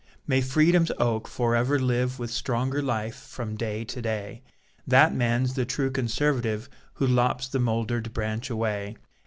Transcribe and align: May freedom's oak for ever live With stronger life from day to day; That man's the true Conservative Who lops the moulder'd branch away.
May 0.25 0.41
freedom's 0.41 0.91
oak 0.97 1.27
for 1.27 1.55
ever 1.55 1.77
live 1.77 2.17
With 2.17 2.31
stronger 2.31 2.81
life 2.81 3.15
from 3.15 3.55
day 3.55 3.83
to 3.85 4.01
day; 4.01 4.41
That 4.87 5.13
man's 5.13 5.53
the 5.53 5.63
true 5.63 5.91
Conservative 5.91 6.67
Who 6.95 7.05
lops 7.05 7.47
the 7.47 7.59
moulder'd 7.59 8.11
branch 8.11 8.49
away. 8.49 8.95